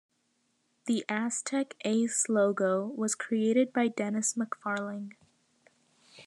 The 0.85 1.05
Aztec 1.07 1.75
Ace 1.85 2.27
logo 2.27 2.87
was 2.87 3.13
created 3.13 3.71
by 3.71 3.87
Denis 3.87 4.33
McFarling. 4.33 5.13